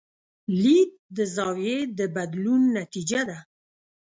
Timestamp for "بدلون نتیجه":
2.15-3.21